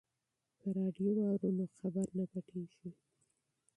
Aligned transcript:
که 0.59 0.67
راډیو 0.77 1.09
واورو 1.17 1.49
نو 1.57 1.65
خبر 1.77 2.07
نه 2.17 2.25
پټیږي. 2.31 2.89